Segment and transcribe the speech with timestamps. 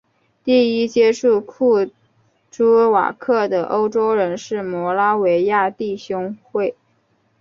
[0.43, 1.87] 第一群接触库
[2.49, 6.75] 朱瓦克的欧洲人是摩拉维亚弟兄会。